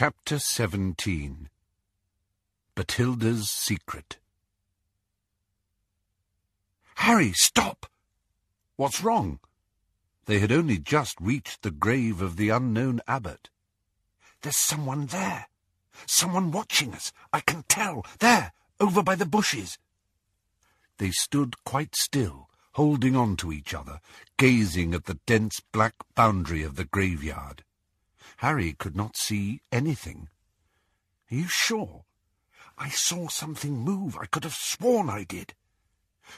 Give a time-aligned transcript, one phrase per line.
[0.00, 1.48] Chapter 17
[2.76, 4.18] Bathilda's Secret
[6.98, 7.86] Harry, stop!
[8.76, 9.40] What's wrong?
[10.26, 13.50] They had only just reached the grave of the unknown abbot.
[14.42, 15.48] There's someone there.
[16.06, 17.12] Someone watching us.
[17.32, 18.06] I can tell.
[18.20, 19.78] There, over by the bushes.
[20.98, 23.98] They stood quite still, holding on to each other,
[24.36, 27.64] gazing at the dense black boundary of the graveyard.
[28.38, 30.28] Harry could not see anything.
[31.28, 32.04] Are you sure?
[32.78, 34.16] I saw something move.
[34.16, 35.54] I could have sworn I did.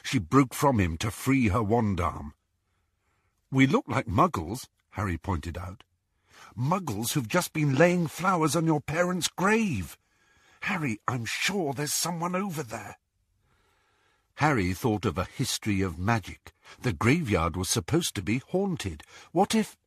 [0.01, 2.33] She broke from him to free her wand arm.
[3.51, 5.83] We look like muggles, Harry pointed out.
[6.57, 9.95] Muggles who've just been laying flowers on your parents' grave.
[10.61, 12.97] Harry, I'm sure there's someone over there.
[14.35, 16.51] Harry thought of a history of magic.
[16.81, 19.03] The graveyard was supposed to be haunted.
[19.31, 19.77] What if...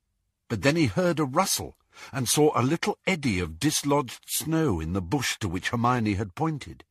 [0.48, 1.74] But then he heard a rustle
[2.12, 6.34] and saw a little eddy of dislodged snow in the bush to which Hermione had
[6.34, 6.84] pointed.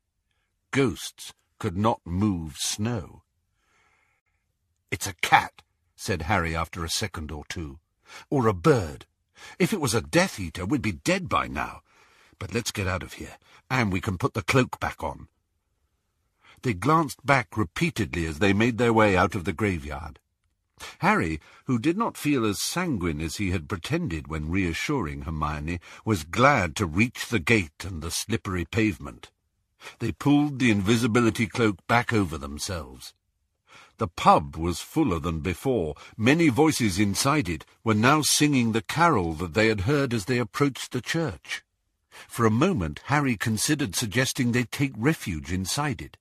[0.72, 3.24] Ghosts could not move snow.
[4.92, 5.62] It's a cat,
[5.96, 7.80] said Harry after a second or two.
[8.30, 9.06] Or a bird.
[9.58, 11.82] If it was a Death Eater, we'd be dead by now.
[12.40, 13.38] But let's get out of here,
[13.70, 15.28] and we can put the cloak back on.
[16.62, 20.20] They glanced back repeatedly as they made their way out of the graveyard.
[21.00, 26.24] Harry, who did not feel as sanguine as he had pretended when reassuring Hermione, was
[26.24, 29.32] glad to reach the gate and the slippery pavement.
[30.00, 33.14] They pulled the invisibility cloak back over themselves.
[33.98, 35.96] The pub was fuller than before.
[36.18, 40.40] Many voices inside it were now singing the carol that they had heard as they
[40.40, 41.64] approached the church.
[42.28, 46.18] For a moment Harry considered suggesting they take refuge inside it.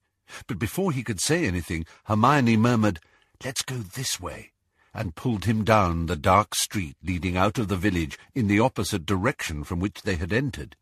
[0.47, 2.99] But before he could say anything, Hermione murmured,
[3.43, 4.52] Let's go this way,
[4.93, 9.05] and pulled him down the dark street leading out of the village in the opposite
[9.05, 10.75] direction from which they had entered.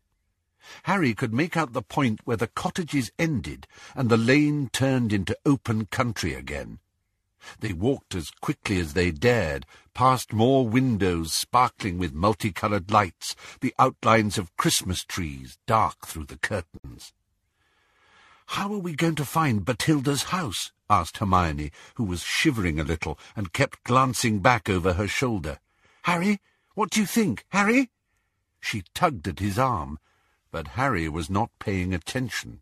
[0.84, 5.36] Harry could make out the point where the cottages ended and the lane turned into
[5.44, 6.78] open country again.
[7.58, 13.74] They walked as quickly as they dared, past more windows sparkling with multicoloured lights, the
[13.78, 17.12] outlines of Christmas trees dark through the curtains.
[18.46, 20.72] How are we going to find Bathilda's house?
[20.90, 25.58] asked Hermione, who was shivering a little and kept glancing back over her shoulder.
[26.02, 26.40] Harry,
[26.74, 27.90] what do you think, Harry?
[28.60, 29.98] She tugged at his arm,
[30.50, 32.60] but Harry was not paying attention.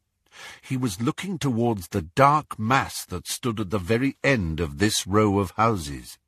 [0.63, 5.07] He was looking towards the dark mass that stood at the very end of this
[5.07, 6.19] row of houses.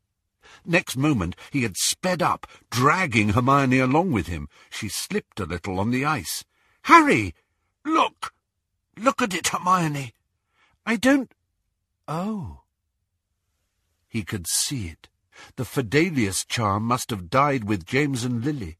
[0.65, 4.49] Next moment he had sped up, dragging Hermione along with him.
[4.71, 6.45] She slipped a little on the ice.
[6.83, 7.35] Harry!
[7.85, 8.35] Look!
[8.97, 10.15] Look at it, Hermione.
[10.85, 11.33] I don't...
[12.07, 12.63] Oh.
[14.09, 15.09] He could see it.
[15.57, 18.79] The Fidelius charm must have died with James and Lily.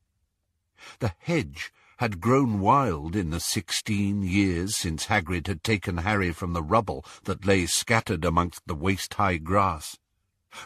[0.99, 6.53] The hedge had grown wild in the sixteen years since Hagrid had taken Harry from
[6.53, 9.97] the rubble that lay scattered amongst the waist-high grass.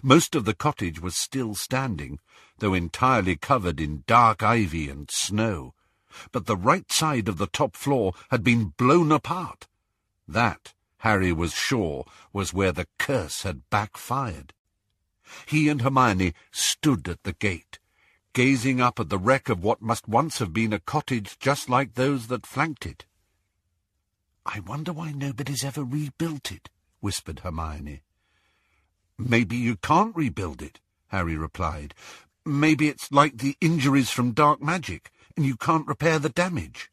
[0.03, 2.19] Most of the cottage was still standing,
[2.59, 5.75] though entirely covered in dark ivy and snow,
[6.33, 9.67] but the right side of the top floor had been blown apart.
[10.27, 14.53] That, Harry was sure, was where the curse had backfired.
[15.47, 17.79] He and Hermione stood at the gate,
[18.33, 21.95] gazing up at the wreck of what must once have been a cottage just like
[21.95, 23.07] those that flanked it.
[24.45, 28.03] I wonder why nobody's ever rebuilt it, whispered Hermione.
[29.19, 31.95] Maybe you can't rebuild it, Harry replied.
[32.45, 36.91] Maybe it's like the injuries from dark magic and you can't repair the damage.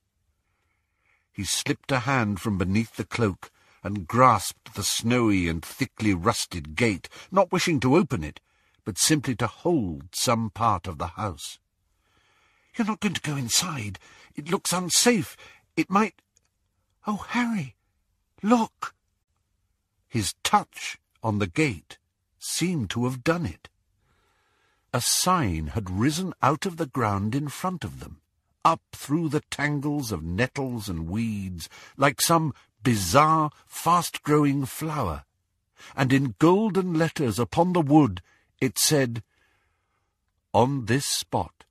[1.32, 3.50] He slipped a hand from beneath the cloak
[3.84, 8.40] and grasped the snowy and thickly rusted gate, not wishing to open it,
[8.86, 11.58] but simply to hold some part of the house.
[12.76, 13.98] You're not going to go inside.
[14.36, 15.38] It looks unsafe.
[15.78, 16.22] It might...
[17.08, 17.76] Oh, Harry,
[18.42, 18.94] look!
[20.08, 21.98] His touch on the gate
[22.40, 23.70] seemed to have done it.
[24.94, 28.22] A sign had risen out of the ground in front of them
[28.66, 35.24] up through the tangles of nettles and weeds, like some bizarre, fast-growing flower,
[35.96, 38.22] and in golden letters upon the wood
[38.60, 39.24] it said,
[40.54, 41.66] On this spot,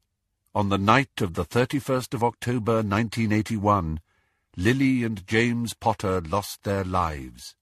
[0.54, 4.00] on the night of the 31st of October 1981,
[4.56, 7.54] Lily and James Potter lost their lives.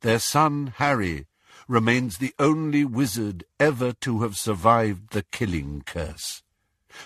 [0.00, 1.26] Their son, Harry,
[1.68, 6.42] remains the only wizard ever to have survived the killing curse.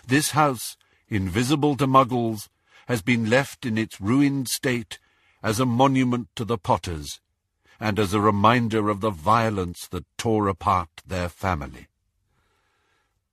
[0.06, 0.76] This house
[1.08, 2.48] invisible to muggles,
[2.86, 4.98] has been left in its ruined state
[5.42, 7.20] as a monument to the Potters,
[7.78, 11.86] and as a reminder of the violence that tore apart their family.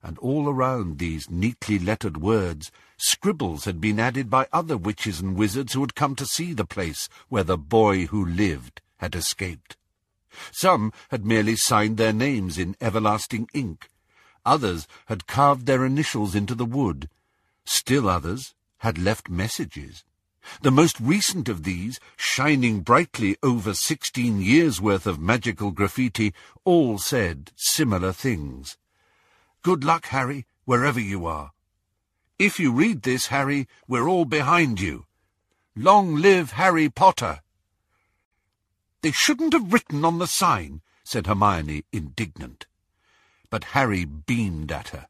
[0.03, 5.35] And all around these neatly lettered words scribbles had been added by other witches and
[5.35, 9.77] wizards who had come to see the place where the boy who lived had escaped.
[10.51, 13.89] Some had merely signed their names in everlasting ink.
[14.45, 17.09] Others had carved their initials into the wood.
[17.65, 20.03] Still others had left messages.
[20.61, 26.33] The most recent of these, shining brightly over sixteen years' worth of magical graffiti,
[26.63, 28.77] all said similar things.
[29.63, 31.51] Good luck, Harry, wherever you are.
[32.37, 35.05] If you read this, Harry, we're all behind you.
[35.75, 37.41] Long live Harry Potter!
[39.01, 42.65] They shouldn't have written on the sign, said Hermione, indignant.
[43.49, 45.07] But Harry beamed at her.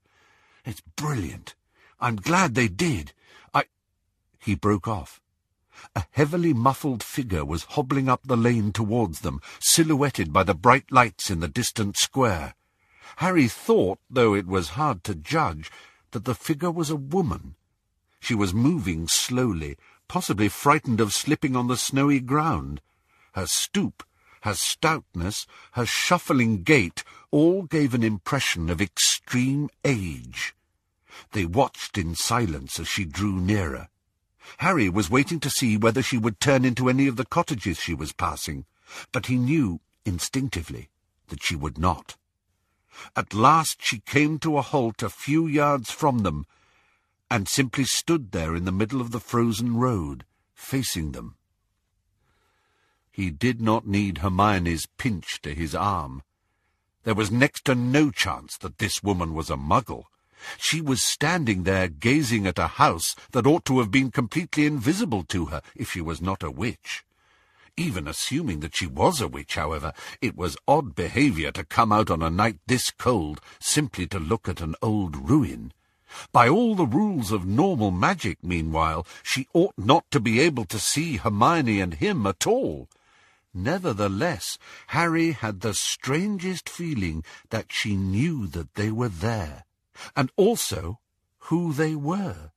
[0.65, 1.55] It's brilliant.
[1.99, 3.13] I'm glad they did.
[3.53, 3.65] I...
[4.39, 5.21] He broke off.
[5.95, 10.91] A heavily muffled figure was hobbling up the lane towards them, silhouetted by the bright
[10.91, 12.55] lights in the distant square.
[13.17, 15.69] Harry thought, though it was hard to judge,
[16.11, 17.55] that the figure was a woman.
[18.19, 19.77] She was moving slowly,
[20.07, 22.81] possibly frightened of slipping on the snowy ground.
[23.33, 24.03] Her stoop,
[24.41, 30.54] her stoutness, her shuffling gait all gave an impression of extreme age.
[31.31, 33.89] They watched in silence as she drew nearer.
[34.57, 37.93] Harry was waiting to see whether she would turn into any of the cottages she
[37.93, 38.65] was passing,
[39.11, 40.89] but he knew, instinctively,
[41.27, 42.17] that she would not.
[43.15, 46.45] At last she came to a halt a few yards from them,
[47.29, 51.35] and simply stood there in the middle of the frozen road, facing them.
[53.11, 56.21] He did not need Hermione's pinch to his arm.
[57.03, 60.05] There was next to no chance that this woman was a muggle.
[60.57, 65.23] She was standing there gazing at a house that ought to have been completely invisible
[65.25, 67.03] to her if she was not a witch.
[67.77, 69.91] Even assuming that she was a witch, however,
[70.21, 74.47] it was odd behaviour to come out on a night this cold simply to look
[74.47, 75.73] at an old ruin.
[76.31, 80.79] By all the rules of normal magic, meanwhile, she ought not to be able to
[80.79, 82.87] see Hermione and him at all.
[83.53, 89.64] Nevertheless, Harry had the strangest feeling that she knew that they were there,
[90.15, 90.99] and also
[91.49, 92.51] who they were.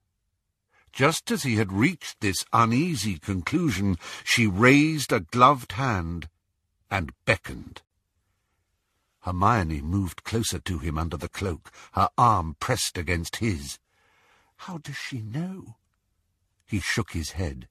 [0.92, 6.28] Just as he had reached this uneasy conclusion, she raised a gloved hand
[6.90, 7.82] and beckoned.
[9.20, 13.78] Hermione moved closer to him under the cloak, her arm pressed against his.
[14.56, 15.76] How does she know?
[16.66, 17.68] He shook his head.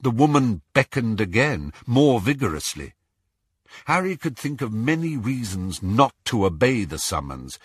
[0.00, 2.94] The woman beckoned again, more vigorously.
[3.86, 7.58] Harry could think of many reasons not to obey the summons,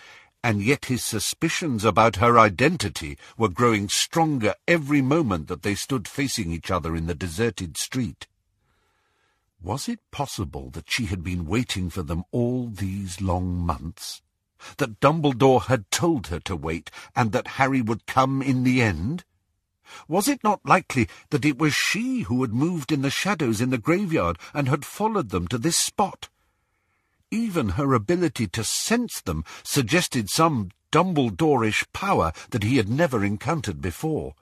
[0.46, 6.06] and yet his suspicions about her identity were growing stronger every moment that they stood
[6.06, 8.28] facing each other in the deserted street.
[9.60, 14.22] Was it possible that she had been waiting for them all these long months?
[14.76, 19.24] That Dumbledore had told her to wait, and that Harry would come in the end?
[20.06, 23.70] Was it not likely that it was she who had moved in the shadows in
[23.70, 26.28] the graveyard and had followed them to this spot?
[27.30, 33.80] Even her ability to sense them suggested some Dumbledorish power that he had never encountered
[33.80, 34.34] before.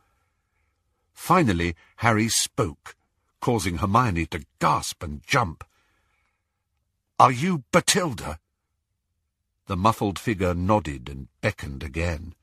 [1.14, 2.94] Finally, Harry spoke,
[3.40, 5.64] causing Hermione to gasp and jump.
[7.19, 8.38] Are you Bathilda?
[9.66, 12.34] The muffled figure nodded and beckoned again.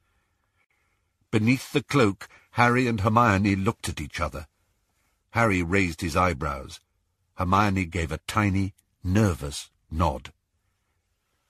[1.29, 4.47] Beneath the cloak, Harry and Hermione looked at each other.
[5.31, 6.79] Harry raised his eyebrows.
[7.35, 10.31] Hermione gave a tiny, nervous nod.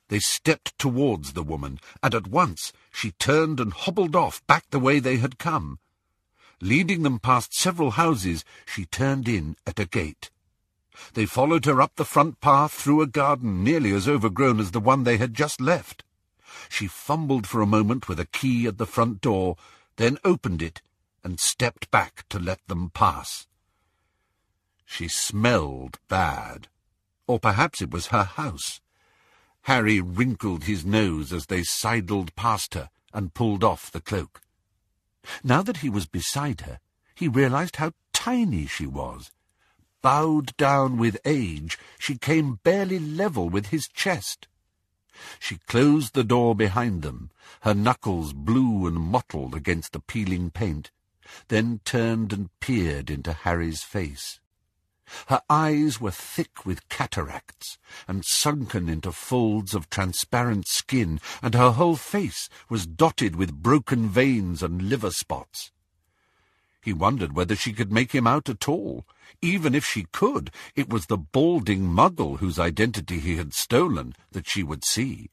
[0.10, 4.80] They stepped towards the woman, and at once she turned and hobbled off back the
[4.80, 5.80] way they had come.
[6.60, 10.30] Leading them past several houses, she turned in at a gate.
[11.14, 14.80] They followed her up the front path through a garden nearly as overgrown as the
[14.80, 16.04] one they had just left.
[16.70, 19.56] She fumbled for a moment with a key at the front door,
[19.96, 20.82] then opened it
[21.24, 23.48] and stepped back to let them pass.
[24.86, 26.68] She smelled bad.
[27.28, 28.82] Or perhaps it was her house.
[29.64, 34.42] Harry wrinkled his nose as they sidled past her and pulled off the cloak.
[35.44, 36.80] Now that he was beside her,
[37.14, 39.32] he realized how tiny she was.
[40.02, 44.48] Bowed down with age, she came barely level with his chest.
[45.40, 47.30] She closed the door behind them,
[47.62, 50.90] her knuckles blue and mottled against the peeling paint,
[51.50, 54.41] then turned and peered into Harry's face.
[55.28, 57.78] Her eyes were thick with cataracts,
[58.08, 64.10] and sunken into folds of transparent skin, and her whole face was dotted with broken
[64.10, 65.72] veins and liver spots.
[66.82, 69.06] He wondered whether she could make him out at all.
[69.42, 74.50] Even if she could, it was the balding muggle whose identity he had stolen that
[74.50, 75.30] she would see.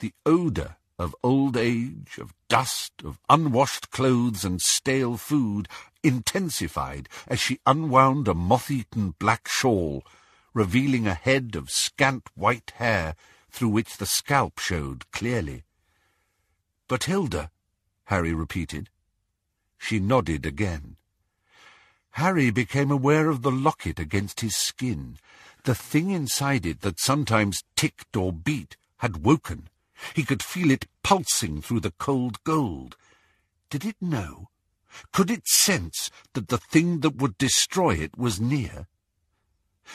[0.00, 5.68] The odour of old age, of dust, of unwashed clothes and stale food
[6.02, 10.04] intensified as she unwound a moth-eaten black shawl,
[10.54, 13.14] revealing a head of scant white hair
[13.50, 15.64] through which the scalp showed clearly.
[16.88, 17.50] Bathilda,
[18.04, 18.88] Harry repeated.
[19.78, 20.96] She nodded again.
[22.12, 25.16] Harry became aware of the locket against his skin.
[25.64, 29.68] The thing inside it that sometimes ticked or beat had woken.
[30.14, 32.96] He could feel it pulsing through the cold gold.
[33.70, 34.48] Did it know?
[35.12, 38.86] Could it sense that the thing that would destroy it was near?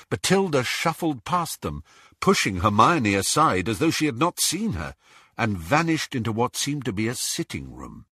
[0.09, 1.83] Bathilda shuffled past them,
[2.19, 4.95] pushing Hermione aside as though she had not seen her,
[5.37, 8.05] and vanished into what seemed to be a sitting room.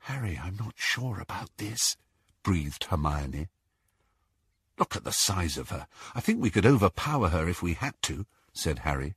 [0.00, 1.96] Harry, I'm not sure about this,
[2.42, 3.48] breathed Hermione.
[4.78, 5.88] Look at the size of her.
[6.14, 9.14] I think we could overpower her if we had to, said Harry.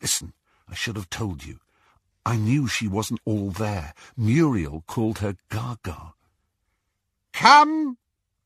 [0.00, 0.32] Listen,
[0.70, 1.60] I should have told you.
[2.26, 3.94] I knew she wasn't all there.
[4.16, 6.12] Muriel called her Gaga.
[7.32, 7.96] Come,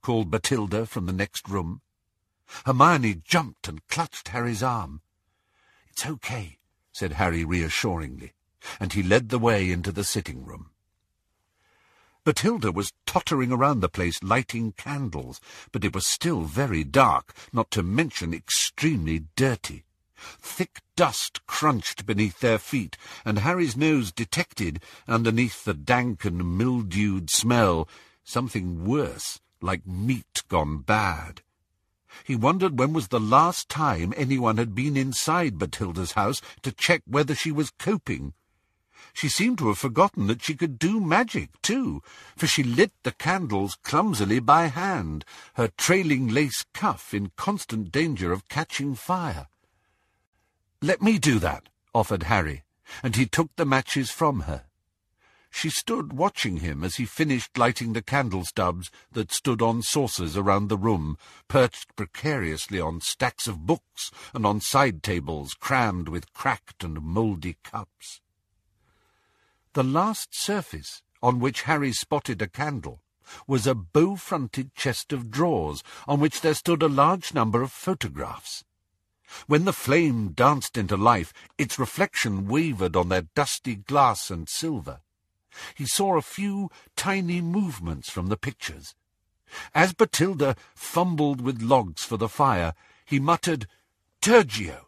[0.03, 1.81] called Bathilda from the next room.
[2.67, 5.01] Hermione jumped and clutched Harry's arm.
[5.89, 6.59] It's okay,
[6.93, 8.35] said Harry reassuringly,
[8.79, 10.71] and he led the way into the sitting room.
[12.25, 15.41] Bathilda was tottering around the place lighting candles,
[15.73, 19.85] but it was still very dark, not to mention extremely dirty.
[20.41, 27.31] Thick dust crunched beneath their feet, and Harry's nose detected, underneath the dank and mildewed
[27.31, 27.89] smell,
[28.25, 31.43] something worse, like meat gone bad.
[32.25, 37.03] He wondered when was the last time anyone had been inside Bathilda's house to check
[37.07, 38.35] whether she was coping.
[39.15, 42.03] She seemed to have forgotten that she could do magic, too,
[42.37, 45.25] for she lit the candles clumsily by hand,
[45.55, 49.49] her trailing lace cuff in constant danger of catching fire.
[50.85, 52.65] Let me do that, offered Harry,
[53.05, 54.65] and he took the matches from her.
[55.49, 60.37] She stood watching him as he finished lighting the candle stubs that stood on saucers
[60.37, 66.33] around the room, perched precariously on stacks of books and on side tables crammed with
[66.33, 68.21] cracked and mouldy cups.
[69.75, 73.03] The last surface on which Harry spotted a candle
[73.47, 78.65] was a bow-fronted chest of drawers on which there stood a large number of photographs.
[79.47, 85.01] When the flame danced into life, its reflection wavered on their dusty glass and silver.
[85.75, 88.95] He saw a few tiny movements from the pictures.
[89.75, 92.75] As Bathilda fumbled with logs for the fire,
[93.05, 93.67] he muttered,
[94.21, 94.87] Tergeo!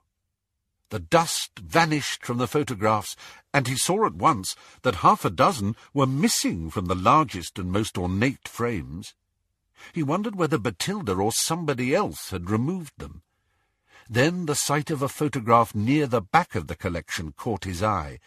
[0.91, 3.17] The dust vanished from the photographs,
[3.53, 7.73] and he saw at once that half a dozen were missing from the largest and
[7.73, 9.15] most ornate frames.
[9.93, 13.23] He wondered whether Bathilda or somebody else had removed them.
[14.09, 18.19] Then the sight of a photograph near the back of the collection caught his eye,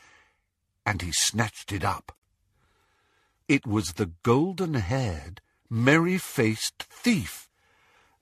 [0.86, 2.15] and he snatched it up.
[3.48, 7.50] It was the golden-haired, merry-faced thief,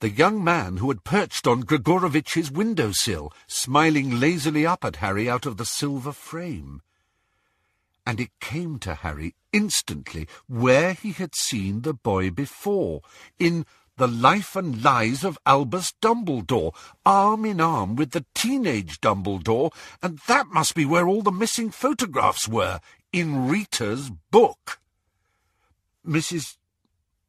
[0.00, 5.46] the young man who had perched on Gregorovitch's window-sill, smiling lazily up at Harry out
[5.46, 6.82] of the silver frame.
[8.04, 13.00] And it came to Harry instantly where he had seen the boy before,
[13.38, 13.64] in
[13.96, 16.74] the life and lies of Albus Dumbledore,
[17.04, 19.72] arm in arm with the teenage Dumbledore,
[20.02, 22.80] and that must be where all the missing photographs were,
[23.12, 24.78] in Rita's book.
[26.06, 26.56] Mrs.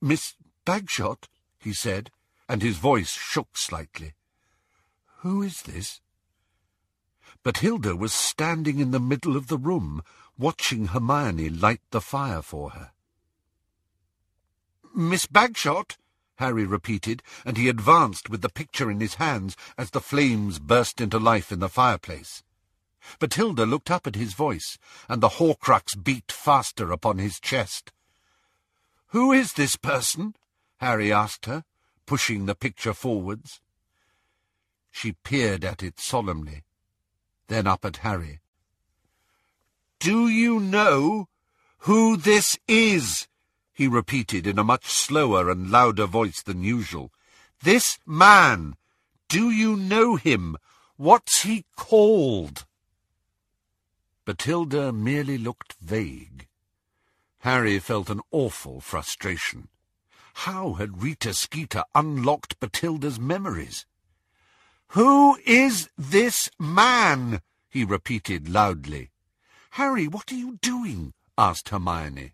[0.02, 1.28] Miss Bagshot,
[1.60, 2.12] he said,
[2.50, 4.14] and his voice shook slightly.
[5.20, 6.02] Who is this?
[7.44, 10.02] But Hilda was standing in the middle of the room,
[10.38, 12.92] watching Hermione light the fire for her.
[14.94, 15.96] Miss Bagshot,
[16.38, 21.02] Harry repeated, and he advanced with the picture in his hands as the flames burst
[21.02, 22.44] into life in the fireplace.
[23.20, 24.78] Bathilda looked up at his voice,
[25.08, 27.92] and the Horcrux beat faster upon his chest.
[29.08, 30.36] Who is this person?
[30.78, 31.64] Harry asked her,
[32.06, 33.62] pushing the picture forwards.
[34.92, 36.64] She peered at it solemnly,
[37.48, 38.42] then up at Harry.
[40.00, 41.28] Do you know
[41.80, 43.28] who this is?
[43.78, 47.12] He repeated in a much slower and louder voice than usual.
[47.62, 48.76] This man!
[49.30, 50.58] Do you know him?
[50.96, 52.66] What's he called?
[54.26, 56.48] Bathilda merely looked vague.
[57.42, 59.68] Harry felt an awful frustration.
[60.34, 63.86] How had Rita Skeeter unlocked Bathilda's memories?
[64.90, 67.42] Who is this man?
[67.70, 69.12] he repeated loudly.
[69.72, 71.14] Harry, what are you doing?
[71.38, 72.34] asked Hermione.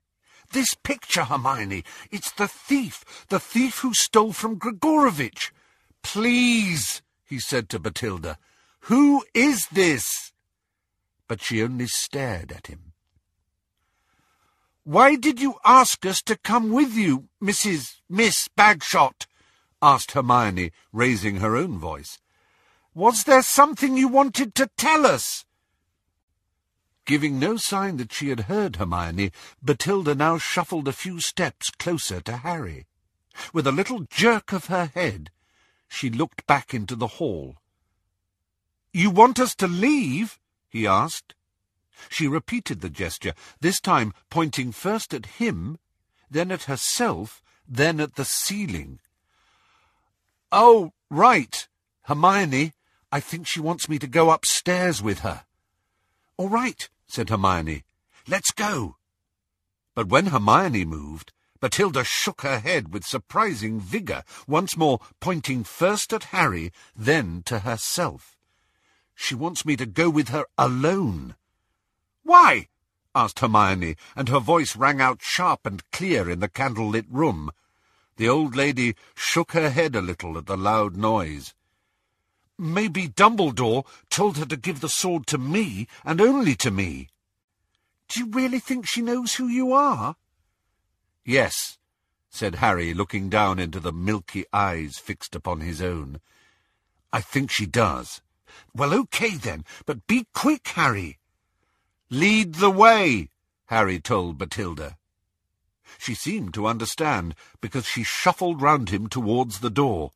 [0.54, 1.84] This picture, Hermione.
[2.12, 3.04] It's the thief.
[3.30, 5.52] The thief who stole from Gregorovitch.
[6.04, 8.38] Please, he said to Bathilda.
[8.82, 10.32] Who is this?
[11.28, 12.94] but she only stared at him.
[14.84, 18.02] Why did you ask us to come with you, Mrs.
[18.08, 19.26] Miss Bagshot?
[19.82, 22.20] asked Hermione, raising her own voice.
[22.94, 25.46] Was there something you wanted to tell us?
[27.06, 29.32] Giving no sign that she had heard Hermione,
[29.62, 32.86] Bathilda now shuffled a few steps closer to Harry.
[33.52, 35.30] With a little jerk of her head,
[35.90, 37.58] she looked back into the hall.
[38.94, 40.40] You want us to leave?
[40.70, 41.36] he asked.
[42.10, 45.80] She repeated the gesture, this time pointing first at him,
[46.30, 49.00] then at herself, then at the ceiling.
[50.52, 51.68] Oh, right.
[52.04, 52.74] Hermione,
[53.12, 55.46] I think she wants me to go upstairs with her.
[56.38, 57.84] All right, said Hermione.
[58.28, 58.96] Let's go.
[59.94, 66.12] But when Hermione moved, Bathilda shook her head with surprising vigour, once more pointing first
[66.12, 68.36] at Harry, then to herself.
[69.14, 71.36] She wants me to go with her alone.
[72.24, 72.70] Why?
[73.14, 77.52] asked Hermione, and her voice rang out sharp and clear in the candle-lit room.
[78.18, 81.54] The old lady shook her head a little at the loud noise.
[82.58, 87.10] Maybe Dumbledore told her to give the sword to me, and only to me.
[88.08, 90.16] Do you really think she knows who you are?
[91.26, 91.78] Yes,
[92.30, 96.20] said Harry, looking down into the milky eyes fixed upon his own.
[97.12, 98.22] I think she does.
[98.76, 101.20] Well, okay then, but be quick, Harry.
[102.10, 103.30] Lead the way,
[103.68, 104.98] Harry told Bathilda.
[105.98, 110.12] She seemed to understand, because she shuffled round him towards the door.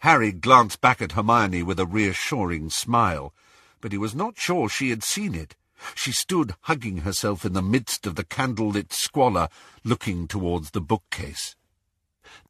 [0.00, 3.34] Harry glanced back at Hermione with a reassuring smile,
[3.80, 5.56] but he was not sure she had seen it.
[5.94, 9.48] She stood hugging herself in the midst of the candle-lit squalor,
[9.84, 11.56] looking towards the bookcase.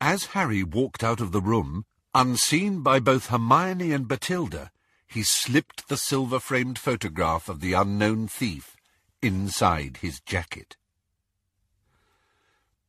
[0.01, 1.85] As Harry walked out of the room,
[2.15, 4.71] unseen by both Hermione and Bathilda,
[5.07, 8.77] he slipped the silver-framed photograph of the unknown thief
[9.23, 10.77] inside his jacket.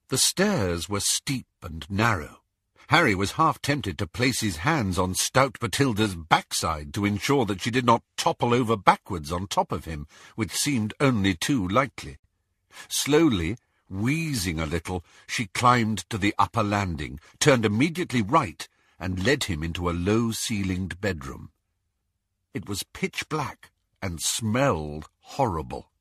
[0.09, 2.40] The stairs were steep and narrow.
[2.91, 7.61] Harry was half tempted to place his hands on stout Bathilda's backside to ensure that
[7.61, 12.17] she did not topple over backwards on top of him, which seemed only too likely.
[12.89, 13.55] Slowly,
[13.89, 18.67] wheezing a little, she climbed to the upper landing, turned immediately right,
[18.99, 21.51] and led him into a low-ceilinged bedroom.
[22.53, 25.91] It was pitch black and smelled horrible.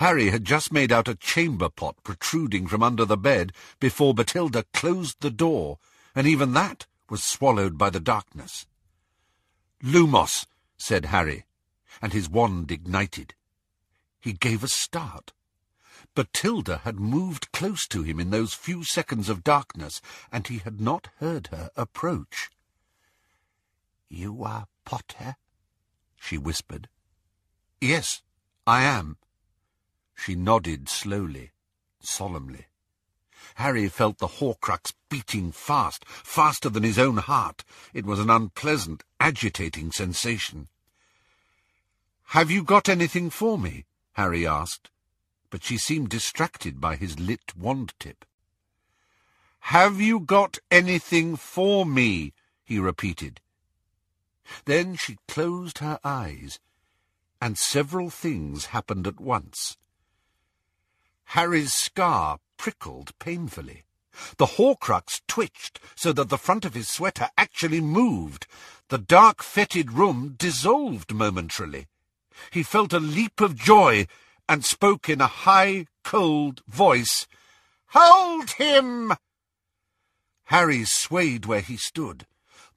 [0.00, 4.64] Harry had just made out a chamber pot protruding from under the bed before Bathilda
[4.72, 5.78] closed the door
[6.16, 8.66] and even that was swallowed by the darkness.
[9.82, 10.46] Lumos,
[10.78, 11.44] said Harry,
[12.00, 13.34] and his wand ignited.
[14.18, 15.32] He gave a start.
[16.14, 20.00] Bathilda had moved close to him in those few seconds of darkness,
[20.32, 22.50] and he had not heard her approach.
[24.08, 25.36] You are Potter?
[26.18, 26.88] she whispered.
[27.80, 28.22] Yes,
[28.66, 29.18] I am.
[30.14, 31.52] She nodded slowly,
[32.00, 32.66] solemnly.
[33.54, 37.64] Harry felt the Horcrux beating fast, faster than his own heart.
[37.94, 40.68] It was an unpleasant, agitating sensation.
[42.30, 43.84] Have you got anything for me?
[44.12, 44.90] Harry asked,
[45.50, 48.24] but she seemed distracted by his lit wand tip.
[49.60, 52.32] Have you got anything for me?
[52.64, 53.40] he repeated.
[54.64, 56.58] Then she closed her eyes,
[57.40, 59.76] and several things happened at once.
[61.30, 63.84] Harry's scar prickled painfully.
[64.38, 68.46] The Horcrux twitched so that the front of his sweater actually moved.
[68.88, 71.86] The dark, fetid room dissolved momentarily.
[72.50, 74.06] He felt a leap of joy
[74.48, 77.26] and spoke in a high, cold voice.
[77.88, 79.12] Hold him!
[80.44, 82.26] Harry swayed where he stood.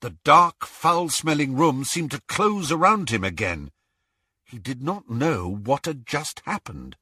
[0.01, 3.71] The dark, foul-smelling room seemed to close around him again.
[4.43, 6.95] He did not know what had just happened.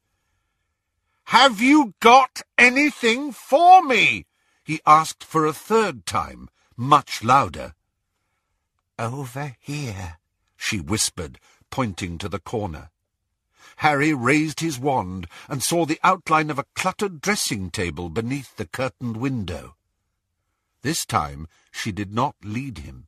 [1.32, 4.28] Have you got anything for me?
[4.64, 7.76] he asked for a third time, much louder.
[8.98, 10.20] Over here,
[10.56, 11.38] she whispered,
[11.70, 12.92] pointing to the corner.
[13.78, 18.66] Harry raised his wand and saw the outline of a cluttered dressing table beneath the
[18.66, 19.76] curtained window.
[20.82, 23.08] This time she did not lead him.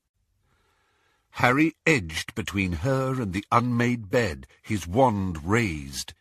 [1.32, 6.14] Harry edged between her and the unmade bed, his wand raised,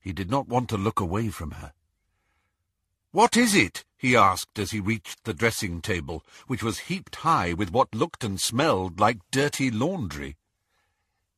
[0.00, 1.72] he did not want to look away from her.
[3.12, 3.84] What is it?
[3.96, 8.40] he asked as he reached the dressing-table, which was heaped high with what looked and
[8.40, 10.36] smelled like dirty laundry.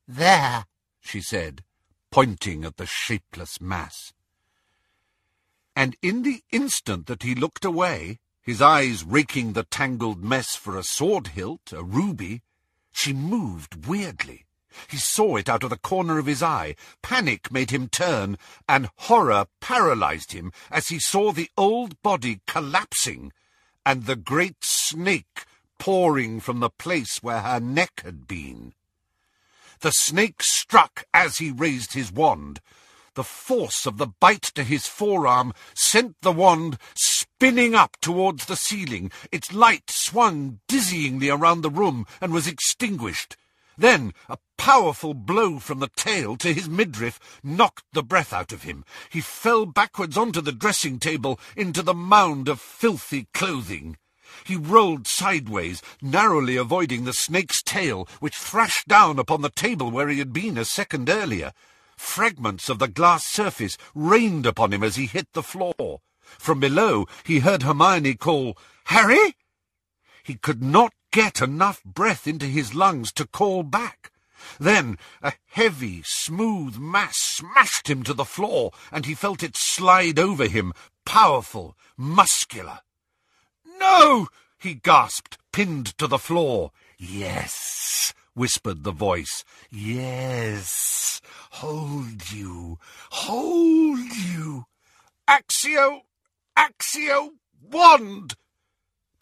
[0.07, 0.65] There,
[1.01, 1.63] she said,
[2.11, 4.13] pointing at the shapeless mass.
[5.75, 10.77] And in the instant that he looked away, his eyes raking the tangled mess for
[10.77, 12.43] a sword hilt, a ruby,
[12.91, 14.45] she moved weirdly.
[14.89, 16.75] He saw it out of the corner of his eye.
[17.01, 23.31] Panic made him turn, and horror paralyzed him as he saw the old body collapsing
[23.85, 25.45] and the great snake
[25.77, 28.73] pouring from the place where her neck had been.
[29.81, 32.61] The snake struck as he raised his wand.
[33.15, 38.55] The force of the bite to his forearm sent the wand spinning up towards the
[38.55, 39.11] ceiling.
[39.31, 43.35] Its light swung dizzyingly around the room and was extinguished.
[43.77, 48.63] Then a powerful blow from the tail to his midriff knocked the breath out of
[48.63, 48.85] him.
[49.09, 53.97] He fell backwards onto the dressing table into the mound of filthy clothing.
[54.45, 60.07] He rolled sideways, narrowly avoiding the snake's tail, which thrashed down upon the table where
[60.07, 61.51] he had been a second earlier.
[61.97, 65.99] Fragments of the glass surface rained upon him as he hit the floor.
[66.21, 69.35] From below he heard Hermione call, Harry!
[70.23, 74.12] He could not get enough breath into his lungs to call back.
[74.59, 80.19] Then a heavy, smooth mass smashed him to the floor, and he felt it slide
[80.19, 80.73] over him,
[81.05, 82.79] powerful, muscular.
[83.79, 84.27] No!
[84.63, 86.71] he gasped, pinned to the floor.
[86.97, 89.43] Yes, whispered the voice.
[89.69, 91.19] Yes,
[91.51, 92.79] hold you,
[93.11, 94.65] hold you.
[95.29, 96.01] Accio,
[96.57, 98.35] Accio, wand!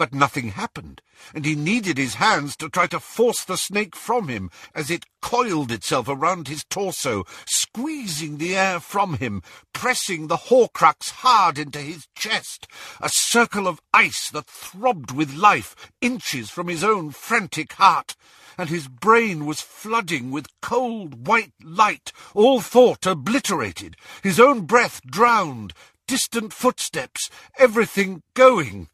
[0.02, 1.00] But nothing happened,
[1.32, 5.06] and he needed his hands to try to force the snake from him as it
[5.22, 11.78] coiled itself around his torso, squeezing the air from him, pressing the Horcrux hard into
[11.78, 12.68] his chest,
[13.00, 18.16] a circle of ice that throbbed with life inches from his own frantic heart
[18.58, 25.00] and his brain was flooding with cold white light, all thought obliterated, his own breath
[25.06, 25.74] drowned,
[26.08, 28.88] distant footsteps, everything going.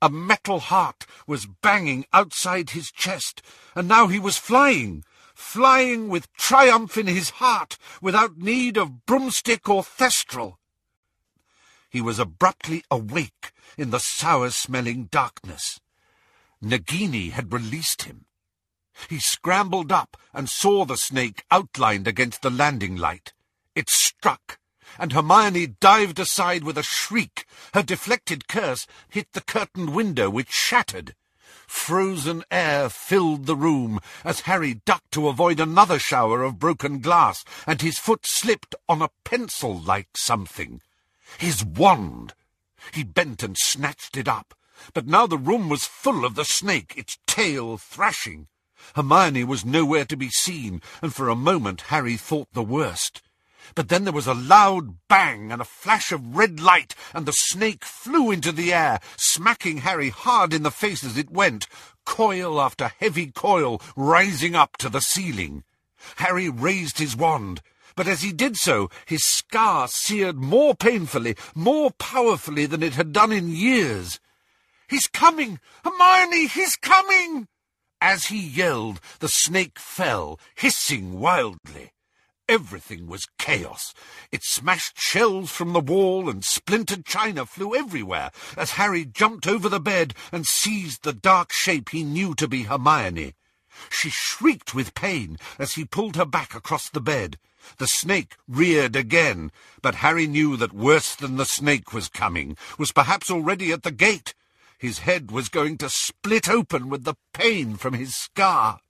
[0.00, 3.42] A metal heart was banging outside his chest,
[3.74, 5.02] and now he was flying,
[5.34, 10.58] flying with triumph in his heart, without need of broomstick or thestral.
[11.90, 15.80] He was abruptly awake in the sour-smelling darkness.
[16.62, 18.26] Nagini had released him.
[19.08, 23.32] He scrambled up and saw the snake outlined against the landing light.
[23.74, 24.58] It struck,
[24.98, 27.46] and Hermione dived aside with a shriek.
[27.74, 31.14] Her deflected curse hit the curtained window, which shattered.
[31.66, 37.44] Frozen air filled the room as Harry ducked to avoid another shower of broken glass,
[37.66, 40.80] and his foot slipped on a pencil-like something.
[41.36, 42.34] His wand!
[42.92, 44.54] He bent and snatched it up,
[44.94, 48.48] but now the room was full of the snake, its tail thrashing.
[48.94, 53.20] Hermione was nowhere to be seen, and for a moment Harry thought the worst.
[53.74, 57.32] But then there was a loud bang and a flash of red light, and the
[57.32, 61.66] snake flew into the air, smacking Harry hard in the face as it went,
[62.04, 65.64] coil after heavy coil rising up to the ceiling.
[66.16, 67.60] Harry raised his wand,
[67.96, 73.12] but as he did so, his scar seared more painfully, more powerfully than it had
[73.12, 74.20] done in years.
[74.88, 75.60] He's coming!
[75.84, 77.48] Hermione, he's coming!
[78.00, 81.92] As he yelled, the snake fell, hissing wildly.
[82.48, 83.92] Everything was chaos.
[84.32, 89.68] It smashed shells from the wall and splintered china flew everywhere as Harry jumped over
[89.68, 93.34] the bed and seized the dark shape he knew to be Hermione.
[93.90, 97.38] She shrieked with pain as he pulled her back across the bed.
[97.76, 102.92] The snake reared again, but Harry knew that worse than the snake was coming, was
[102.92, 104.34] perhaps already at the gate.
[104.78, 108.80] His head was going to split open with the pain from his scar.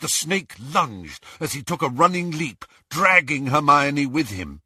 [0.00, 4.62] The snake lunged as he took a running leap, dragging Hermione with him.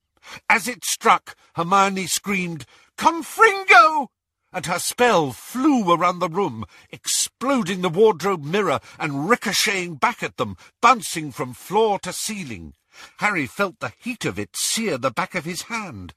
[0.48, 2.64] As it struck, Hermione screamed,
[2.96, 4.09] Confringo!
[4.53, 10.37] And her spell flew around the room, exploding the wardrobe mirror and ricocheting back at
[10.37, 12.75] them, bouncing from floor to ceiling.
[13.18, 16.12] Harry felt the heat of it sear the back of his hand.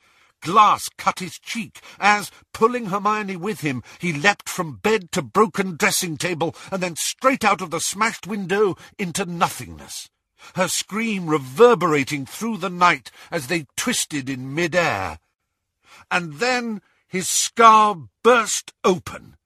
[0.45, 5.75] Glass cut his cheek as, pulling Hermione with him, he leapt from bed to broken
[5.75, 10.07] dressing table and then straight out of the smashed window into nothingness.
[10.53, 15.17] Her scream reverberating through the night as they twisted in mid-air.
[16.11, 19.37] And then his scar burst open,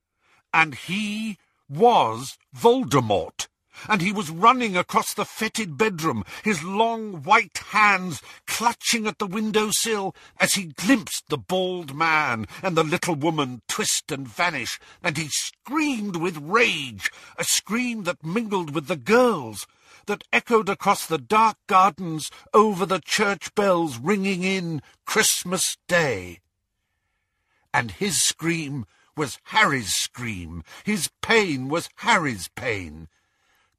[0.53, 1.37] and he
[1.69, 3.47] was Voldemort
[3.87, 9.27] and he was running across the fetid bedroom, his long white hands clutching at the
[9.27, 14.79] window sill as he glimpsed the bald man and the little woman twist and vanish,
[15.03, 19.65] and he screamed with rage, a scream that mingled with the girl's,
[20.05, 26.39] that echoed across the dark gardens over the church bells ringing in Christmas Day.
[27.73, 33.07] And his scream was Harry's scream, his pain was Harry's pain,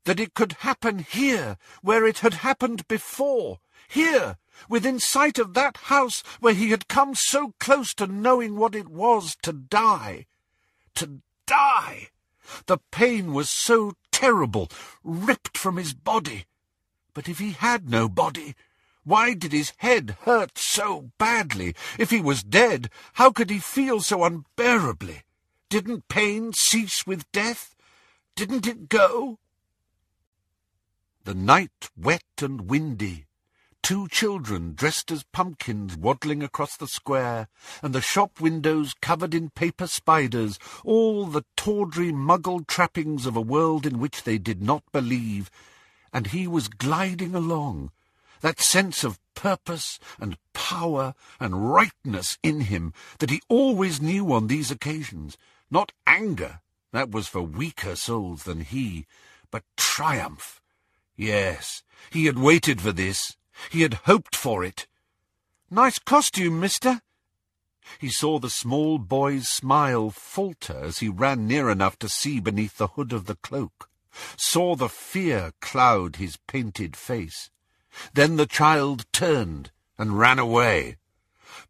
[0.04, 3.58] that it could happen here, where it had happened before,
[3.88, 4.36] here,
[4.68, 8.88] within sight of that house where he had come so close to knowing what it
[8.88, 10.26] was to die.
[10.94, 12.08] To die!
[12.66, 14.68] The pain was so terrible,
[15.02, 16.46] ripped from his body.
[17.14, 18.54] But if he had no body,
[19.04, 21.74] why did his head hurt so badly?
[21.98, 25.22] If he was dead, how could he feel so unbearably?
[25.68, 27.74] Didn't pain cease with death?
[28.36, 29.38] Didn't it go?
[31.24, 33.26] The night wet and windy,
[33.82, 37.48] two children dressed as pumpkins waddling across the square,
[37.82, 43.42] and the shop windows covered in paper spiders, all the tawdry muggle trappings of a
[43.42, 45.50] world in which they did not believe,
[46.10, 47.90] and he was gliding along,
[48.40, 54.46] that sense of purpose and power and rightness in him that he always knew on
[54.46, 55.36] these occasions,
[55.70, 56.60] not anger,
[56.92, 59.04] that was for weaker souls than he,
[59.50, 60.62] but triumph.
[61.20, 63.36] Yes, he had waited for this,
[63.70, 64.86] he had hoped for it.
[65.70, 67.02] Nice costume, mister.
[67.98, 72.78] He saw the small boy's smile falter as he ran near enough to see beneath
[72.78, 73.90] the hood of the cloak,
[74.38, 77.50] saw the fear cloud his painted face.
[78.14, 80.96] Then the child turned and ran away.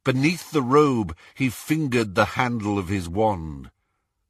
[0.04, 3.72] Beneath the robe he fingered the handle of his wand.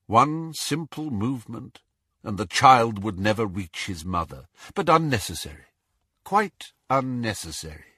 [0.07, 1.83] One simple movement,
[2.23, 5.71] and the child would never reach his mother, but unnecessary
[6.31, 7.97] quite unnecessary.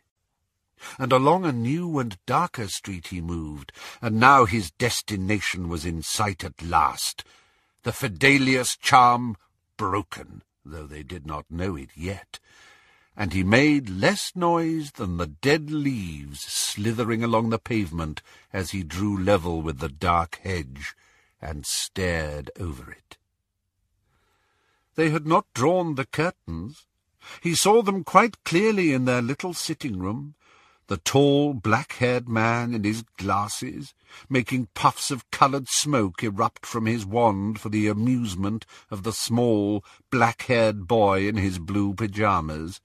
[0.99, 6.03] And along a new and darker street he moved, and now his destination was in
[6.03, 7.25] sight at last.
[7.83, 9.37] The Fidelius charm
[9.77, 12.41] broken, though they did not know it yet,
[13.15, 18.83] and he made less noise than the dead leaves slithering along the pavement as he
[18.83, 20.95] drew level with the dark hedge
[21.39, 23.19] and stared over it.
[24.95, 26.87] They had not drawn the curtains,
[27.41, 30.35] he saw them quite clearly in their little sitting-room,
[30.89, 33.95] the tall, black-haired man in his glasses,
[34.29, 39.85] making puffs of coloured smoke erupt from his wand for the amusement of the small,
[40.11, 42.81] black-haired boy in his blue pyjamas.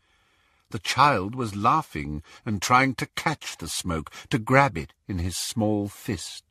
[0.70, 5.36] The child was laughing and trying to catch the smoke, to grab it in his
[5.36, 6.44] small fist.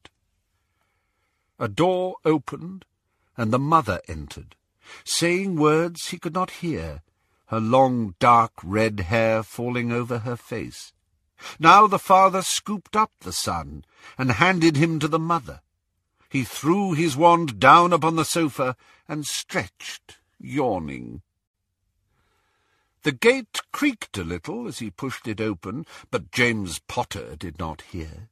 [1.59, 2.85] A door opened,
[3.37, 4.57] and the mother entered,
[5.05, 7.03] saying words he could not hear,
[7.46, 10.92] her long dark red hair falling over her face.
[11.59, 13.85] Now the father scooped up the son
[14.16, 15.61] and handed him to the mother.
[16.29, 18.77] He threw his wand down upon the sofa
[19.09, 21.22] and stretched, yawning.
[23.03, 27.83] The gate creaked a little as he pushed it open, but James Potter did not
[27.83, 28.29] hear.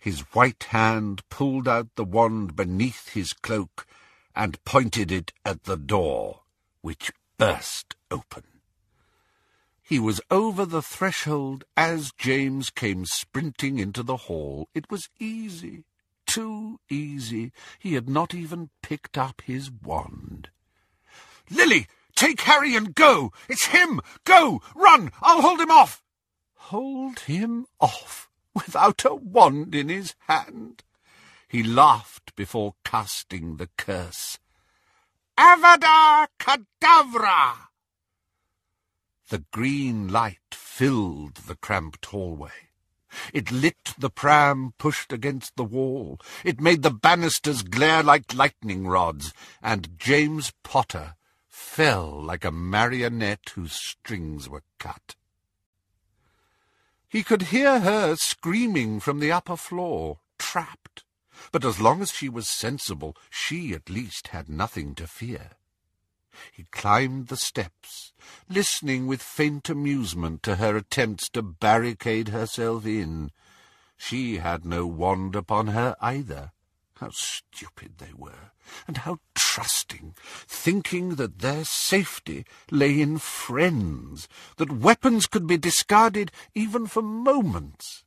[0.00, 3.86] His white hand pulled out the wand beneath his cloak
[4.38, 6.42] and pointed it at the door,
[6.80, 8.44] which burst open.
[9.82, 14.68] He was over the threshold as James came sprinting into the hall.
[14.74, 15.82] It was easy,
[16.24, 17.50] too easy.
[17.80, 20.50] He had not even picked up his wand.
[21.50, 23.32] Lily, take Harry and go!
[23.48, 24.00] It's him!
[24.22, 24.62] Go!
[24.76, 25.10] Run!
[25.20, 26.00] I'll hold him off!
[26.54, 30.84] Hold him off without a wand in his hand?
[31.48, 34.38] He laughed before casting the curse.
[35.36, 37.66] Avada Kedavra!
[39.28, 42.70] The green light filled the cramped hallway.
[43.34, 46.20] It lit the pram pushed against the wall.
[46.44, 51.16] It made the banisters glare like lightning rods, and James Potter
[51.48, 55.16] fell like a marionette whose strings were cut.
[57.08, 60.87] He could hear her screaming from the upper floor, trapped
[61.52, 65.50] but as long as she was sensible, she at least had nothing to fear.
[66.52, 68.12] He climbed the steps,
[68.48, 73.30] listening with faint amusement to her attempts to barricade herself in.
[73.96, 76.52] She had no wand upon her either.
[76.96, 78.52] How stupid they were,
[78.86, 86.32] and how trusting, thinking that their safety lay in friends, that weapons could be discarded
[86.54, 88.04] even for moments.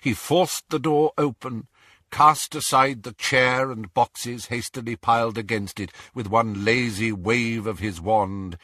[0.00, 1.68] He forced the door open
[2.10, 7.78] cast aside the chair and boxes hastily piled against it with one lazy wave of
[7.78, 8.58] his wand,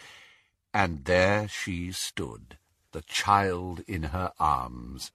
[0.73, 2.59] and there she stood,
[2.93, 5.13] the child in her arms.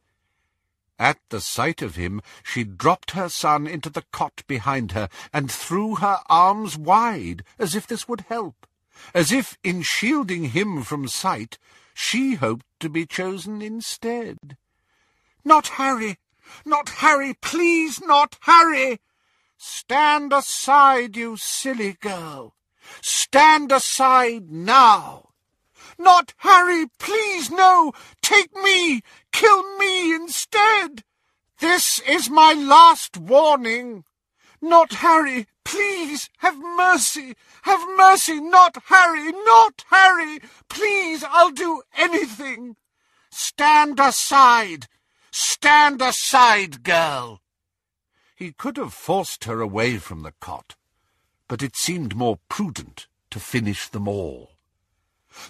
[0.98, 5.50] At the sight of him, she dropped her son into the cot behind her and
[5.50, 8.68] threw her arms wide, as if this would help,
[9.13, 11.58] as if, in shielding him from sight,
[11.94, 14.58] she hoped to be chosen instead.
[15.46, 16.18] "'Not Harry!'
[16.65, 18.99] Not Harry, please, not Harry!
[19.57, 22.55] Stand aside, you silly girl.
[23.01, 25.29] Stand aside now!
[25.97, 27.93] Not Harry, please, no!
[28.21, 29.01] Take me!
[29.31, 31.03] Kill me instead!
[31.59, 34.05] This is my last warning!
[34.62, 35.47] Not Harry!
[35.65, 37.35] Please, have mercy!
[37.63, 38.39] Have mercy!
[38.39, 39.31] Not Harry!
[39.31, 40.39] Not Harry!
[40.69, 42.75] Please, I'll do anything!
[43.29, 44.88] Stand aside!
[45.41, 47.41] Stand aside, girl!
[48.36, 50.75] He could have forced her away from the cot,
[51.47, 54.58] but it seemed more prudent to finish them all.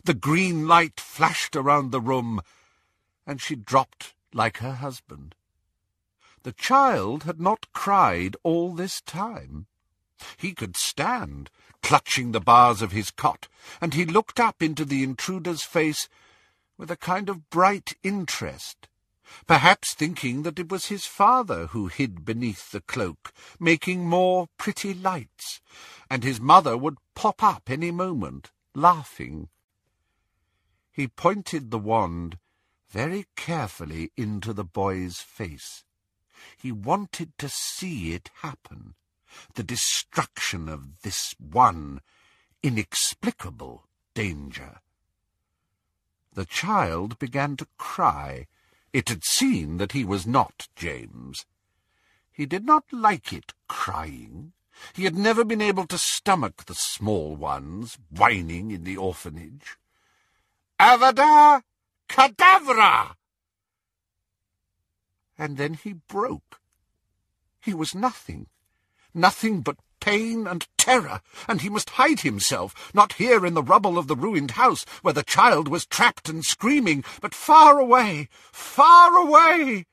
[0.04, 2.42] The green light flashed around the room,
[3.26, 5.34] and she dropped like her husband.
[6.44, 9.66] The child had not cried all this time.
[10.38, 11.50] He could stand,
[11.82, 13.48] clutching the bars of his cot,
[13.82, 16.08] and he looked up into the intruder's face
[16.78, 18.89] with a kind of bright interest,
[19.48, 24.94] perhaps thinking that it was his father who hid beneath the cloak, making more pretty
[24.94, 25.62] lights,
[26.10, 29.50] and his mother would pop up any moment, laughing.
[30.92, 32.38] He pointed the wand
[32.90, 35.84] very carefully into the boy's face.
[36.58, 38.96] He wanted to see it happen,
[39.56, 42.02] the destruction of this one
[42.64, 44.80] inexplicable danger.
[46.34, 48.48] The child began to cry.
[48.92, 51.46] It had seen that he was not James.
[52.32, 54.54] He did not like it crying.
[54.94, 59.78] He had never been able to stomach the small ones whining in the orphanage.
[60.80, 61.62] Avada
[62.08, 63.16] Kedavra!
[65.38, 66.60] And then he broke.
[67.62, 68.48] He was nothing,
[69.14, 73.98] nothing but pain and terror, and he must hide himself, not here in the rubble
[73.98, 79.16] of the ruined house, where the child was trapped and screaming, but far away, far
[79.16, 79.86] away.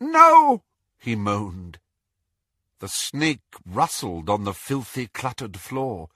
[0.00, 0.62] No,
[0.98, 1.78] he moaned.
[2.80, 6.08] The snake rustled on the filthy, cluttered floor,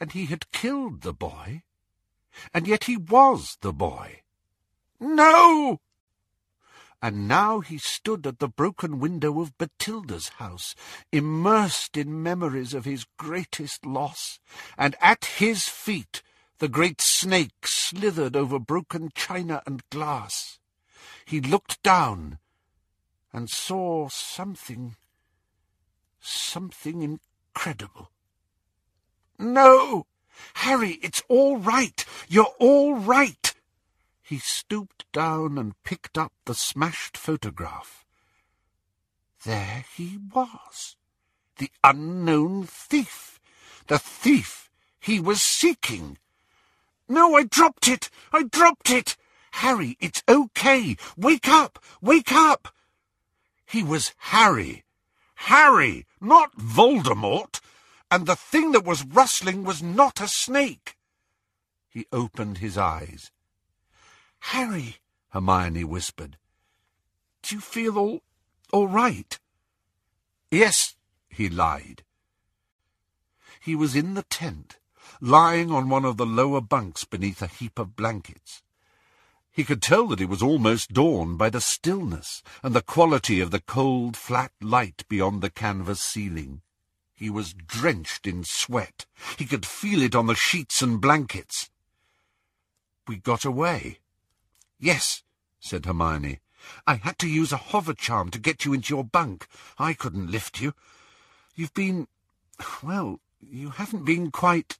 [0.00, 1.62] and he had killed the boy,
[2.52, 4.22] and yet he was the boy.
[4.98, 5.80] No!
[7.04, 10.74] And now he stood at the broken window of Bathilda's house,
[11.12, 14.38] immersed in memories of his greatest loss,
[14.78, 16.22] and at his feet
[16.60, 20.58] the great snake slithered over broken china and glass.
[21.26, 22.38] He looked down
[23.34, 24.96] and saw something,
[26.22, 28.12] something incredible.
[29.38, 30.06] No!
[30.54, 32.02] Harry, it's all right!
[32.30, 33.53] You're all right!
[34.26, 38.06] He stooped down and picked up the smashed photograph.
[39.44, 40.96] There he was,
[41.58, 43.38] the unknown thief,
[43.86, 46.16] the thief he was seeking.
[47.06, 48.08] No, I dropped it!
[48.32, 49.18] I dropped it!
[49.52, 50.96] Harry, it's okay!
[51.18, 51.78] Wake up!
[52.00, 52.74] Wake up!
[53.66, 54.84] He was Harry.
[55.34, 57.60] Harry, not Voldemort!
[58.10, 60.96] And the thing that was rustling was not a snake.
[61.90, 63.30] He opened his eyes.
[64.48, 64.98] Harry,
[65.30, 66.36] Hermione whispered.
[67.42, 68.20] Do you feel all,
[68.72, 69.38] all right?
[70.50, 70.96] Yes,
[71.28, 72.04] he lied.
[73.58, 74.76] He was in the tent,
[75.18, 78.62] lying on one of the lower bunks beneath a heap of blankets.
[79.50, 83.50] He could tell that it was almost dawn by the stillness and the quality of
[83.50, 86.60] the cold, flat light beyond the canvas ceiling.
[87.14, 89.06] He was drenched in sweat.
[89.38, 91.70] He could feel it on the sheets and blankets.
[93.08, 94.00] We got away,
[94.78, 95.22] Yes,
[95.60, 96.40] said Hermione.
[96.86, 99.46] I had to use a hover charm to get you into your bunk.
[99.78, 100.74] I couldn't lift you.
[101.54, 102.08] You've been...
[102.82, 104.78] well, you haven't been quite...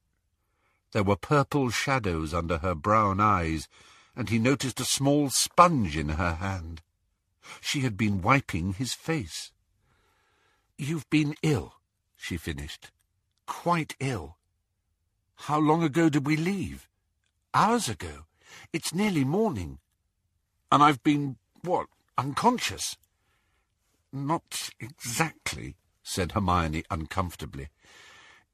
[0.92, 3.68] There were purple shadows under her brown eyes,
[4.16, 6.82] and he noticed a small sponge in her hand.
[7.60, 9.52] She had been wiping his face.
[10.78, 11.74] You've been ill,
[12.16, 12.90] she finished.
[13.46, 14.38] Quite ill.
[15.34, 16.88] How long ago did we leave?
[17.52, 18.26] Hours ago.
[18.72, 19.78] It's nearly morning.
[20.74, 21.86] And I've been, what,
[22.18, 22.96] unconscious?
[24.12, 27.68] Not exactly, said Hermione uncomfortably.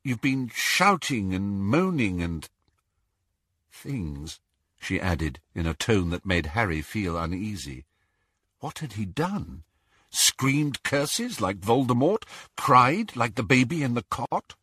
[0.04, 2.46] You've been shouting and moaning and...
[3.72, 4.38] things,
[4.78, 7.86] she added in a tone that made Harry feel uneasy.
[8.58, 9.62] What had he done?
[10.10, 12.24] Screamed curses like Voldemort?
[12.54, 14.56] Cried like the baby in the cot?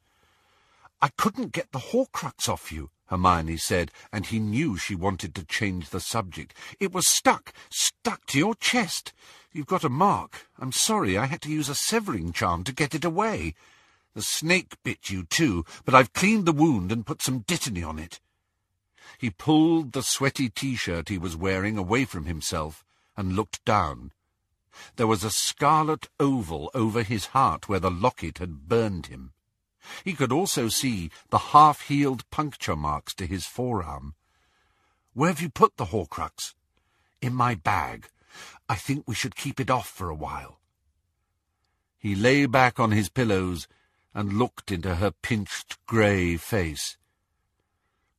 [1.01, 5.45] I couldn't get the Horcrux off you, Hermione said, and he knew she wanted to
[5.45, 6.53] change the subject.
[6.79, 9.13] It was stuck, stuck to your chest.
[9.51, 10.47] You've got a mark.
[10.59, 13.53] I'm sorry, I had to use a severing charm to get it away.
[14.13, 17.99] The snake bit you too, but I've cleaned the wound and put some dittany on
[17.99, 18.19] it.
[19.17, 22.83] He pulled the sweaty T-shirt he was wearing away from himself
[23.15, 24.11] and looked down.
[24.97, 29.33] There was a scarlet oval over his heart where the locket had burned him.
[30.03, 34.15] He could also see the half-healed puncture marks to his forearm.
[35.13, 36.53] Where have you put the Horcrux?
[37.21, 38.07] In my bag.
[38.69, 40.59] I think we should keep it off for a while.
[41.97, 43.67] He lay back on his pillows
[44.13, 46.97] and looked into her pinched grey face.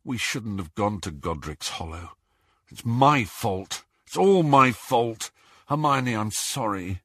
[0.04, 2.10] We shouldn't have gone to Godric's Hollow.
[2.70, 3.84] It's my fault.
[4.06, 5.30] It's all my fault.
[5.68, 7.02] Hermione, I'm sorry.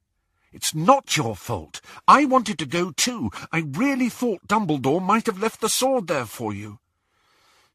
[0.54, 1.80] It's not your fault.
[2.06, 3.32] I wanted to go too.
[3.52, 6.78] I really thought Dumbledore might have left the sword there for you.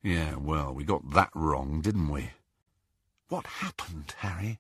[0.02, 2.30] Yeah, well, we got that wrong, didn't we?
[3.28, 4.60] What happened, Harry?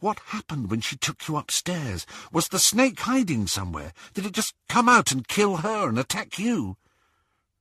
[0.00, 2.04] What happened when she took you upstairs?
[2.30, 3.94] Was the snake hiding somewhere?
[4.12, 6.76] Did it just come out and kill her and attack you?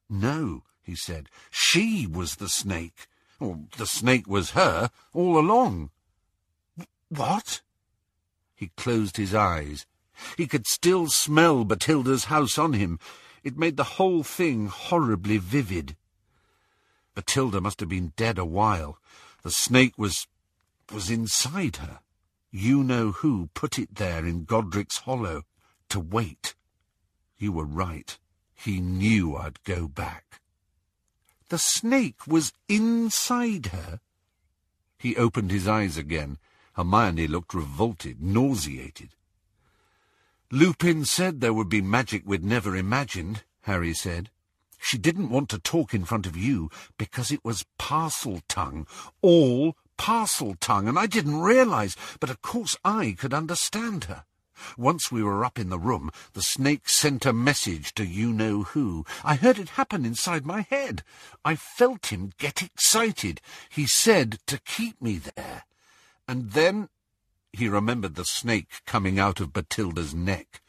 [0.10, 1.30] No, he said.
[1.50, 3.08] She was the snake.
[3.40, 5.92] Or the snake was her all along.
[7.08, 7.62] What?
[8.60, 9.86] He closed his eyes.
[10.36, 13.00] He could still smell Bathilda's house on him.
[13.42, 15.96] It made the whole thing horribly vivid.
[17.16, 18.98] Bathilda must have been dead a while.
[19.44, 20.28] The snake was...
[20.92, 22.02] was inside her.
[22.52, 25.44] You know who put it there in Godric's Hollow,
[25.88, 26.54] to wait.
[27.38, 28.20] You were right.
[28.54, 30.42] He knew I'd go back.
[31.48, 34.02] The snake was inside her?
[34.98, 36.40] He opened his eyes again.
[36.80, 39.10] Hermione looked revolted, nauseated.
[40.50, 44.30] Lupin said there would be magic we'd never imagined, Harry said.
[44.80, 48.88] She didn't want to talk in front of you because it was Parseltongue,
[49.22, 54.24] all Parseltongue, and I didn't realize, but of course I could understand her.
[54.78, 59.06] Once we were up in the room, the snake sent a message to you-know-who.
[59.22, 61.04] I heard it happen inside my head.
[61.44, 63.42] I felt him get excited.
[63.68, 65.66] He said to keep me there.
[66.30, 66.90] And then
[67.52, 70.62] he remembered the snake coming out of Bathilda's neck.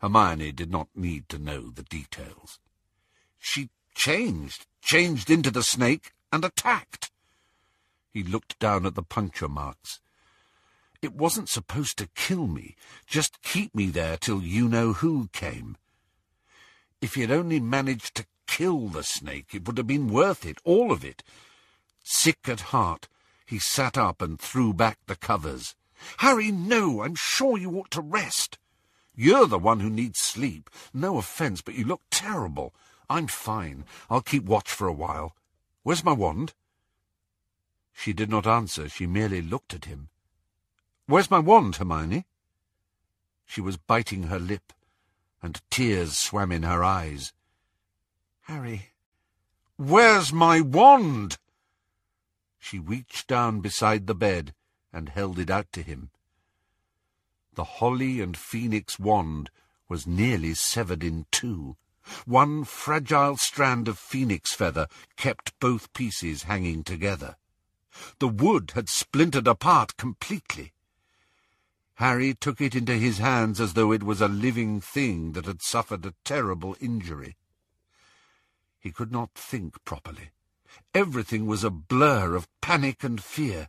[0.00, 2.60] Hermione did not need to know the details.
[3.36, 7.10] She changed, changed into the snake, and attacked.
[8.12, 9.98] He looked down at the puncture marks.
[11.02, 15.76] It wasn't supposed to kill me, just keep me there till you-know-who came.
[17.00, 20.58] If he had only managed to kill the snake, it would have been worth it,
[20.62, 21.24] all of it.
[22.04, 23.08] Sick at heart,
[23.48, 25.74] he sat up and threw back the covers.
[26.18, 28.58] Harry, no, I'm sure you ought to rest.
[29.16, 30.68] You're the one who needs sleep.
[30.92, 32.74] No offence, but you look terrible.
[33.08, 33.86] I'm fine.
[34.10, 35.34] I'll keep watch for a while.
[35.82, 36.52] Where's my wand?
[37.94, 38.86] She did not answer.
[38.86, 40.10] She merely looked at him.
[41.06, 42.26] Where's my wand, Hermione?
[43.46, 44.74] She was biting her lip,
[45.42, 47.32] and tears swam in her eyes.
[48.42, 48.90] Harry,
[49.78, 51.38] where's my wand?
[52.58, 54.54] She reached down beside the bed
[54.92, 56.10] and held it out to him.
[57.54, 59.50] The holly and phoenix wand
[59.88, 61.76] was nearly severed in two.
[62.24, 64.86] One fragile strand of phoenix feather
[65.16, 67.36] kept both pieces hanging together.
[68.18, 70.72] The wood had splintered apart completely.
[71.94, 75.62] Harry took it into his hands as though it was a living thing that had
[75.62, 77.36] suffered a terrible injury.
[78.78, 80.30] He could not think properly.
[80.94, 83.68] Everything was a blur of panic and fear.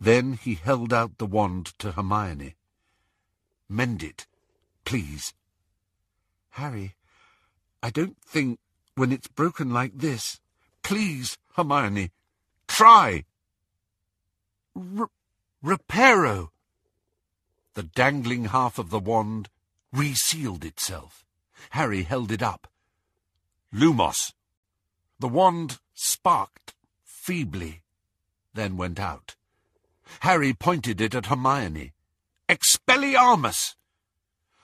[0.00, 2.54] Then he held out the wand to Hermione.
[3.68, 4.26] Mend it,
[4.84, 5.34] please.
[6.50, 6.94] Harry,
[7.82, 8.58] I don't think
[8.94, 10.40] when it's broken like this.
[10.82, 12.10] Please, Hermione,
[12.66, 13.24] Try!
[14.76, 15.10] R
[15.62, 16.50] Reparo!
[17.74, 19.48] The dangling half of the wand
[19.92, 21.24] resealed itself.
[21.70, 22.68] Harry held it up.
[23.74, 24.32] Lumos!
[25.20, 26.72] The wand sparked
[27.04, 27.82] feebly,
[28.54, 29.36] then went out.
[30.20, 31.92] Harry pointed it at Hermione.
[32.48, 33.76] Expelliarmus!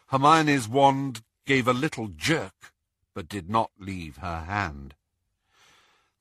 [0.07, 2.72] Hermione's wand gave a little jerk,
[3.12, 4.94] but did not leave her hand.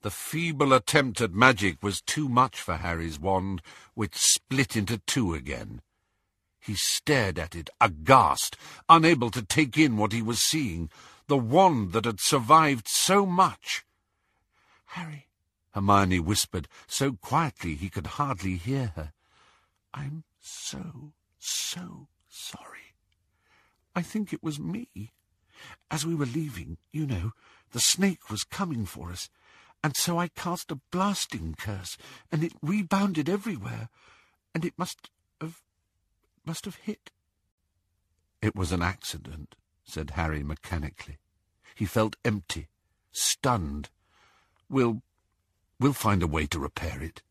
[0.02, 3.62] The feeble attempt at magic was too much for Harry's wand,
[3.94, 5.80] which split into two again.
[6.60, 8.54] He stared at it, aghast,
[8.86, 10.90] unable to take in what he was seeing,
[11.26, 13.85] the wand that had survived so much.
[14.86, 15.28] Harry,
[15.72, 19.12] Hermione whispered, so quietly he could hardly hear her.
[19.92, 22.94] I'm so, so sorry.
[23.94, 25.12] I think it was me.
[25.90, 27.32] As we were leaving, you know,
[27.72, 29.30] the snake was coming for us
[29.86, 31.96] and so I cast a blasting curse,
[32.32, 33.88] and it rebounded everywhere,
[34.52, 35.10] and it must
[35.40, 35.62] have...
[36.44, 37.12] must have hit.
[38.42, 41.18] It was an accident, said Harry mechanically.
[41.76, 42.66] He felt empty,
[43.12, 43.90] stunned.
[44.68, 45.02] We'll...
[45.78, 47.22] we'll find a way to repair it.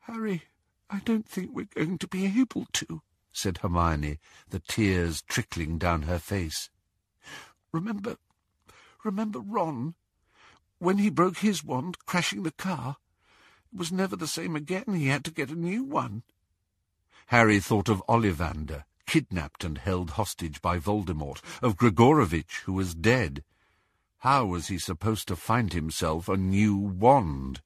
[0.00, 0.42] Harry,
[0.90, 3.02] I don't think we're going to be able to,
[3.32, 6.70] said Hermione, the tears trickling down her face.
[7.72, 8.16] Remember
[9.04, 9.94] Remember Ron?
[10.78, 12.96] When he broke his wand, crashing the car,
[13.72, 14.94] it was never the same again.
[14.94, 16.22] He had to get a new one.
[17.26, 23.44] Harry thought of Ollivander, kidnapped and held hostage by Voldemort, of Gregorovitch, who was dead.
[24.24, 27.60] How was he supposed to find himself a new wand?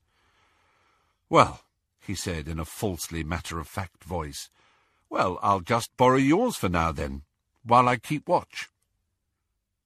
[1.28, 1.62] Well,
[2.00, 4.50] he said in a falsely matter-of-fact voice,
[5.08, 7.22] well, I'll just borrow yours for now, then,
[7.62, 8.70] while I keep watch.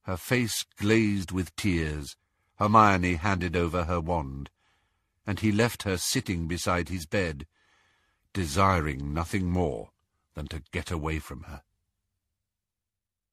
[0.05, 2.17] Her face glazed with tears.
[2.55, 4.49] Hermione handed over her wand,
[5.27, 7.45] and he left her sitting beside his bed,
[8.33, 9.91] desiring nothing more
[10.33, 11.61] than to get away from her.